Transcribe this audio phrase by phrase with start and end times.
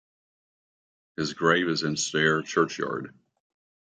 [1.15, 3.13] His grave is in Stair churchyard.